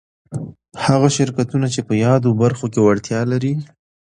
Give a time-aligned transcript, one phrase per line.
[0.85, 3.53] هغه شرکتونه چي په يادو برخو کي وړتيا ولري